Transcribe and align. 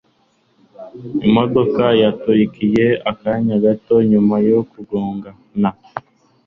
imodoka 1.27 1.83
yaturikiye 2.01 2.85
akanya 3.11 3.55
gato 3.65 3.95
nyuma 4.11 4.35
yo 4.49 4.59
kugongana 4.71 5.69